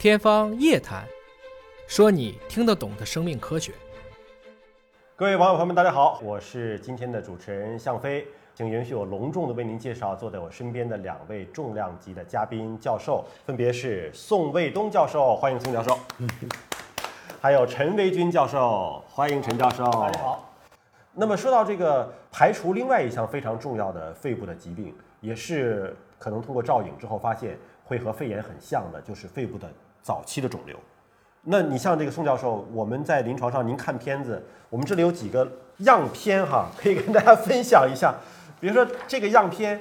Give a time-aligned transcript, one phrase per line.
[0.00, 1.04] 天方夜谭，
[1.86, 3.74] 说你听得懂的生命科学。
[5.14, 15.92] 各位网友朋友们，大家好，我是今天的主持人向飞，请允许我隆重的为您介绍坐在我身边的两位重量级的嘉宾教授，分别是宋卫东教授，欢迎宋教授；
[17.38, 19.84] 还有陈维军教授，欢迎陈教授。
[19.84, 20.50] 大家好。
[21.12, 29.70] 那么说到这个排除另外一项非常重要的肺部的疾病，也是可能通过照影之后发现会和肺炎很像的，就是肺部的
[30.02, 30.76] 早期的肿瘤。
[31.42, 38.14] 那你像这个宋教授，我们在临床上您看片子，我们这里有几个样片哈，可以跟大家分享一下。
[38.60, 39.80] 比如说这个样片，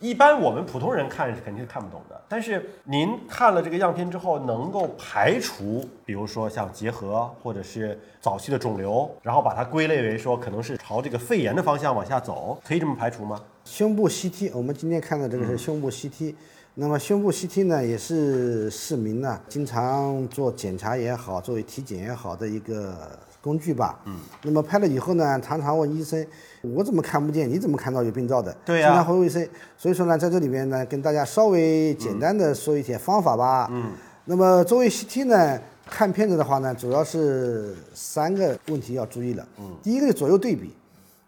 [0.00, 13.38] 一般我们普通人看是肯定是看不懂的，但是您看了这个样片之后，能够排除，比如说像结核或者是早期的肿瘤，然后把它归类为说可能是朝这个肺炎的方向往下走，可以这么排除吗？
[13.66, 16.34] 胸部 CT，我们今天看的这个是胸部 CT。
[16.76, 22.96] 那么胸部 CT 呢，也是市民呢经常做检查也好，作为体检也好的一个
[23.40, 24.00] 工具吧。
[24.06, 24.16] 嗯。
[24.42, 26.26] 那么拍了以后呢，常常问医生，
[26.62, 27.48] 我怎么看不见？
[27.48, 28.52] 你怎么看到有病灶的？
[28.64, 28.88] 对呀。
[28.88, 33.68] 经常会问医生，所以说呢，在这里面呢，跟大家稍微简单的说一些方法吧。
[33.70, 33.92] 嗯。
[34.24, 39.46] 那么作为 CT 呢，看片子的话呢，主要是三个问题要注意了。
[39.60, 39.76] 嗯。
[39.80, 40.74] 第一个是左右对比，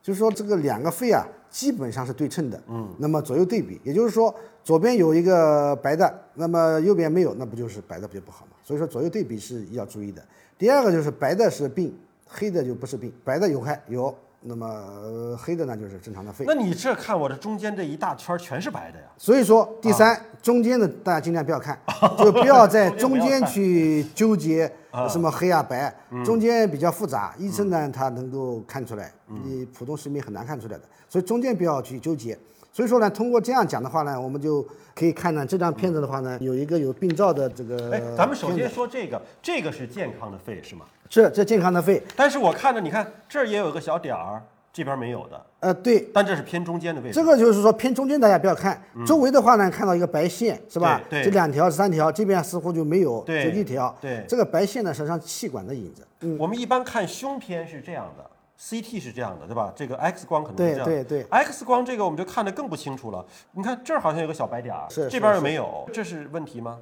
[0.06, 1.26] 就是说这个两个肺啊。
[1.48, 8.52] 基本上是对称的，嗯，那么左右对比，也就是说左边有一个白的，那么右边没有，那不就是白的不就不好吗？
[8.62, 10.22] 所以说左右对比是要注意的。
[10.58, 11.96] 第二个就是白的是病，
[12.26, 14.14] 黑的就不是病，白的有害有。
[14.48, 16.44] 那么黑的呢，就是正常的肺。
[16.46, 19.06] 那你这看我这中间这一大圈全是白的呀。
[19.18, 21.76] 所以说，第三，中间的大家尽量不要看，
[22.18, 24.70] 就不要在 中间去纠结
[25.08, 25.92] 什么黑啊白，
[26.24, 29.12] 中间比较复杂，医生呢他能够看出来，
[29.44, 30.82] 你普通市民很难看出来的。
[31.08, 32.38] 所以中间不要去纠结。
[32.76, 34.62] 所以说呢，通过这样讲的话呢，我们就
[34.94, 37.90] 可以看到这张片子的话呢，有一个有病灶的这个。
[37.90, 40.84] 哎，咱们首先说这个，这个是健康的肺是吗？
[41.08, 42.02] 是，这健康的肺。
[42.14, 44.42] 但是我看着，你看这儿也有个小点儿，
[44.74, 45.46] 这边没有的。
[45.60, 46.06] 呃，对。
[46.12, 47.14] 但这是偏中间的位置。
[47.14, 48.78] 这个就是说偏中间，大家不要看。
[49.06, 51.00] 周围的话呢，看到一个白线是吧？
[51.08, 51.24] 对。
[51.24, 53.96] 这两条、三条，这边似乎就没有，就一条。
[54.02, 54.22] 对。
[54.28, 56.06] 这个白线呢，实际上气管的影子。
[56.20, 56.36] 嗯。
[56.38, 58.30] 我们一般看胸片是这样的。
[58.58, 59.72] CT 是这样的，对吧？
[59.76, 60.84] 这个 X 光可能是这样。
[60.84, 61.28] 对对对。
[61.30, 63.24] X 光这个我们就看得更不清楚了。
[63.52, 66.78] 你看这儿好像有个小白点儿，是这边又没有，这是问题吗？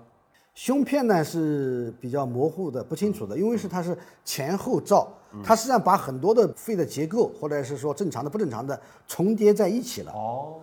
[0.55, 5.13] 胸片呢是比较模糊的、不清楚的，因为是它是前后照，
[5.43, 10.13] 它实际上把很多的肺的结构或者是说正常的、不正常的重叠在一起了。
[10.13, 10.61] 哦。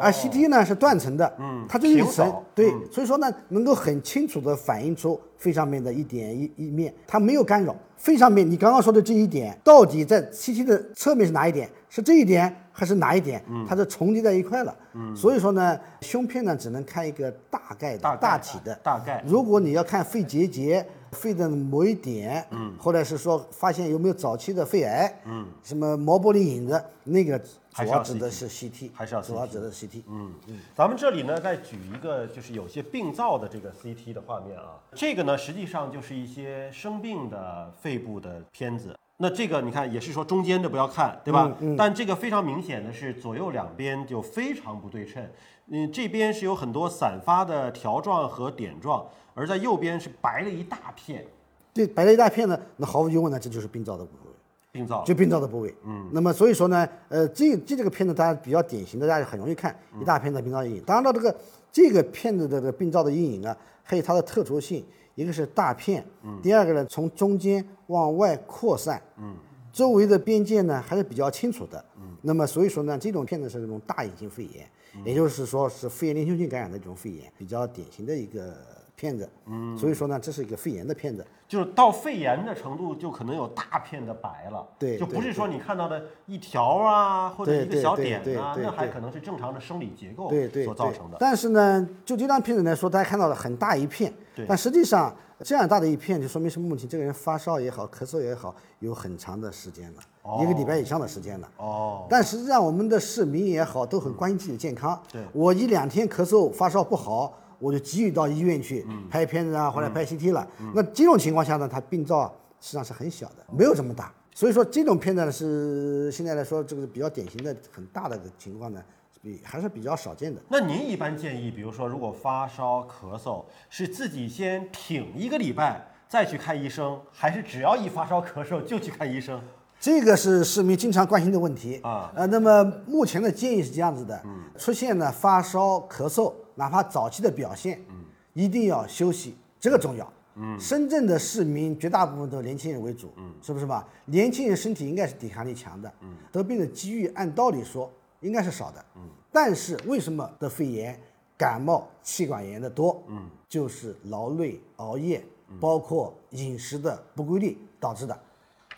[0.00, 7.74] 而 CT 呢是断层的，嗯，它就一层，对，所以说呢能够很清楚的反映出肺上面的一点一一面，它没有干扰。
[7.96, 11.68] 肺上面你刚刚说的这一点，到底在 CT 的侧面是哪一点？
[11.88, 13.42] 是这一点还是哪一点？
[13.68, 14.74] 它是重叠在一块了。
[14.94, 18.74] 嗯，所以说呢，胸片呢只能看一个大概的、大体的。
[18.82, 19.22] 大概。
[19.26, 27.40] 如果你要看肺结节、肺的某一点，嗯，或者是说发现有没有早期的肺癌，嗯，什么毛玻璃影子，那个。
[27.74, 30.02] 主要指的是 CT，还是要主要指的是 CT。
[30.08, 38.96] 嗯嗯，咱们这里呢，再举一个就是有些病灶的这个 CT 的画面啊，这个呢实际上就是一些生病的肺部的片子。
[39.16, 41.52] 那这个你看也是说中间的不要看，对吧？
[41.60, 41.76] 嗯。
[41.76, 45.24] 但这个非常明显的是左右两边就非常不对称。
[45.66, 49.04] 嗯，这边是有很多散发的条状和点状，
[49.34, 51.24] 而在右边是白了一大片。
[51.72, 54.32] 对，白了一大片呢，那毫无疑问呢，这就是病灶的部分。
[54.74, 60.82] 病灶就病灶的部位，嗯，那么所以说呢，呃，这这这个片子大家比较典型的，大家很容易看一大片的病灶阴影。
[60.84, 61.36] 当然了，这个
[61.70, 69.36] 这个片子的这个病灶的阴影呢，还有它的特殊性，一个是大片，嗯，第二个呢，从中间往外扩散，嗯，
[69.72, 74.68] 周围的边界呢还是比较清楚的，嗯，那么所以说呢，这种片子是这种大隐性肺炎，
[75.04, 78.56] 也就是说是肺炎链球菌感染的这种肺炎，比较典型的一个。
[78.96, 90.30] 片子，嗯，所以说呢，这是一个肺炎的片子，就是到肺炎的程度，就可能有大片的白了，对，就不是说你看到的一条啊，或者一个小点啊，那还可能是正常的生理结构
[90.64, 91.16] 所造成的。
[91.18, 94.12] 但是呢，就这张片子来说，大家看到了很大一片，
[94.46, 96.86] 但实际上这样大的一片，就说明什么问题？
[96.86, 101.50] 这个人发烧也好，咳嗽也好，有很长的时间了，一个礼拜以上的时间了。
[101.56, 102.06] 哦。
[102.08, 104.98] 但实际上，我们的市民也好，都很关心自己的健康。
[105.10, 105.20] 对。
[105.32, 107.34] 我一两天咳嗽发烧不好。
[107.58, 110.46] 我就急于到医院去拍片子啊，或者拍 CT 了。
[110.74, 114.12] 那这种情况下呢，它病灶实际上是很小的，没有这么大。
[114.34, 118.82] 所以说这种片子呢，是现在来说这个比较典型的很大的情况呢，
[119.22, 120.40] 比还是比较少见的。
[120.48, 129.40] 那您一般建议，比如说如果发烧咳嗽，是自己先挺一个礼拜再去看医生，还是只要一发烧咳嗽就去看医生？
[129.78, 132.10] 这个是市民经常关心的问题啊。
[132.16, 134.20] 呃，那么目前的建议是这样子的：
[134.58, 136.32] 出现了发烧咳嗽。
[136.54, 140.12] 哪怕早期的表现，嗯，一定要休息，这个重要。
[140.36, 143.86] 嗯，深圳的市民绝大部分都是年轻人为主，嗯，是不是吧？
[144.06, 147.88] 年轻人身体应该是抵抗力强的，嗯，得病的机遇按道理说
[148.20, 151.00] 应该是少的，嗯，但是为什么得肺炎、
[151.38, 153.00] 感冒、气管炎的多？
[153.06, 155.24] 嗯，就是劳累、熬夜，
[155.60, 158.18] 包括饮食的不规律导致的。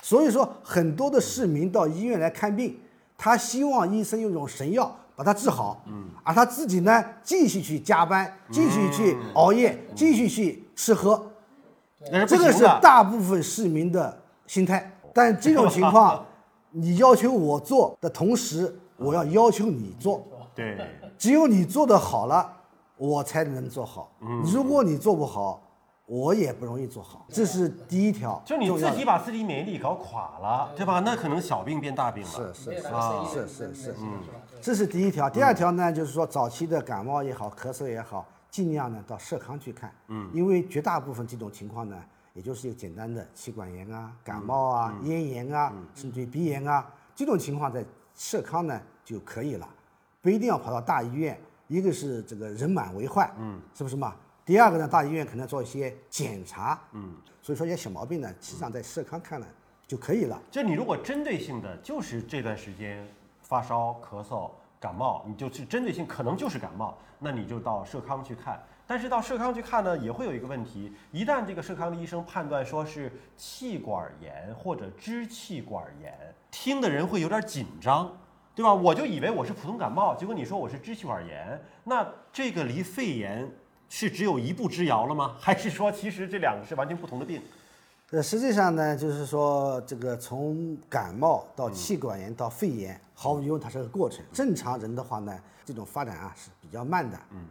[0.03, 2.79] 所以说，很多的市民到医院来看病，
[3.17, 11.33] 他希望医生用一种神药把他治好，嗯，而他自己呢，继续去加班，继续去熬夜，继续去吃喝。
[12.29, 14.17] 这个是大部分市民的
[14.47, 16.25] 心态，但这种情况，
[16.71, 20.23] 你要求我做的同时，我要要求你做。
[20.55, 20.79] 对，
[21.19, 22.53] 只有你做的好了，
[22.97, 24.13] 我才能做好。
[24.45, 25.61] 如果你做不好，
[26.07, 27.27] 我也不容易做好。
[27.29, 28.41] 这是第一条。
[28.45, 31.01] 就你自己把自己免疫力搞垮了，对吧？
[31.01, 32.31] 那可能小病变大病了。
[32.31, 34.21] 是是是是是是，嗯，
[34.63, 35.29] 这是第一条。
[35.29, 38.27] 第二条呢，就是说早期的感冒也好，咳嗽也好。
[38.49, 41.97] 尽量呢到社康去看，嗯，因为绝大部分这种情况呢，
[42.33, 49.69] 也就是一个简单的气管炎啊、感冒啊、咽炎啊，甚至于鼻炎啊，这种情况在社康呢就可以了，
[50.23, 51.39] 不一定要跑到大医院。
[51.69, 54.15] 一个是这个人满为患，嗯，是不是嘛？
[54.47, 59.47] 第二个呢，大医院可能做一些检查，嗯，所以说一些小毛病呢，实际上在社康看了
[59.87, 60.41] 就可以了。
[60.51, 63.07] 就你如果针对性的就是这段时间
[63.43, 64.51] 发烧、咳嗽。
[64.79, 68.63] 感冒，你就是针对性，可能就是感冒，那你就到社康去看。
[68.87, 76.15] 但是到社康去看呢，也会有一个问题，一旦这个社康的医生判断说是气管炎或者支气管炎，
[76.51, 78.15] 听的人会有点紧张，
[78.55, 78.73] 对吧？
[78.73, 83.51] 我就以为我是普通感冒，结果你说我是支气管炎，那这个离肺炎
[83.89, 85.37] 是只有一步之遥了吗？
[85.41, 87.43] 还是说其实这两个是完全不同的病？
[88.11, 94.25] 呃，实际上呢，就是说这个从感冒到气管炎到肺炎，毫无疑问它是个过程。
[94.33, 97.45] 正常人的话呢，这种发展啊是比较慢的，嗯，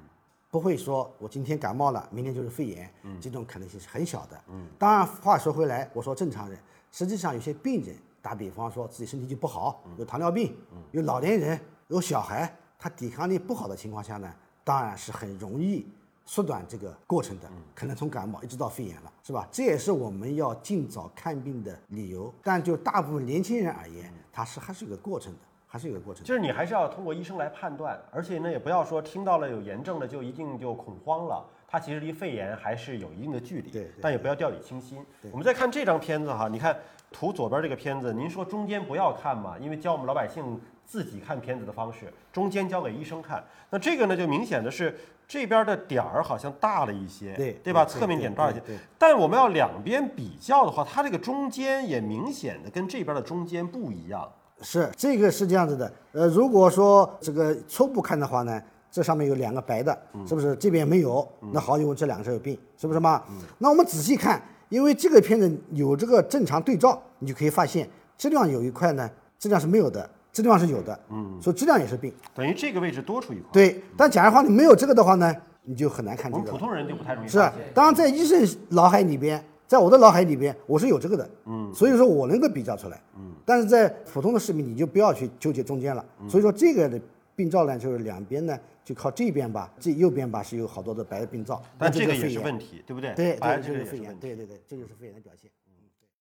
[0.50, 4.66] 不会说我今天感冒了，明天就是肺炎，嗯，这种可能性是很小的，嗯。
[4.80, 6.58] 当然，话说回来，我说正常人，
[6.90, 10.56] 实际上有些病人，打比方说自己身体就不好，有糖尿病，
[10.92, 11.60] 有老年人，
[11.90, 14.34] 有小孩，他抵抗力不好的情况下呢，
[14.64, 15.86] 当然是很容易。
[16.26, 19.48] 缩短这个过程的，可能从感冒一直到肺炎了，是吧？
[19.52, 22.34] 这也是我们要尽早看病的理由。
[22.44, 26.24] 但就大部分年轻人而言，它是还是有个过程的，还是有个过程。
[26.24, 31.46] 就是你还是要通过医生来判断，而且呢，也不要说听到了有炎症了就一定就恐慌了，
[31.76, 33.70] 它其实离肺炎还是有一定的距离。
[33.70, 35.06] 对，但也不要掉以轻心。
[35.30, 36.74] 我们再看这张片子哈，你看
[37.12, 39.58] 图左边这个片子，您说中间不要看嘛？
[39.60, 43.44] 因为教我们老百姓自己看片子的方式，中间交给医生看。
[43.70, 44.98] 那这个呢，就明显的是。
[45.28, 47.84] 这边的点儿好像大了一些，对对吧？
[47.84, 48.62] 侧面点大一些，
[48.96, 54.32] 但我们要两边比较的话，它这个中间也明显的跟这边的中间不一样。
[54.62, 58.62] 是这个是这样子的，呃，如果说这个初步看的话呢，
[58.96, 59.92] 这上面有两个白的，
[60.26, 60.56] 是不是？
[60.56, 63.22] 这边没有，那毫无疑问这两个是有病，是不是嘛？
[63.58, 70.10] 那我们仔细看，因为这个片子有这个正常对照，你就可以发现这地方有一块呢，质量是没有的。
[70.32, 73.50] 这地方是有的，嗯，所以质量也是病，等于这个位置多出一块。
[73.52, 76.44] 对，但假如话你没有这个的话呢，你就很难看这个。
[76.44, 77.28] 我们普通人就不太容易。
[77.28, 77.38] 是，
[77.74, 86.04] 当然在医生脑海里边，在我的脑海里边，我是有这个的，嗯，所以说我能够比较出来，嗯，但是在普通的市民，你就不要去纠结中间了。
[86.28, 87.00] 所以说这个的
[87.36, 93.14] 病灶呢，就是两边呢，就靠这边吧，这右边吧是有好多的白的病灶，但这个也是问题，对不对？
[93.14, 95.52] 对，这就是肺炎，对对对，这就是肺炎的表现。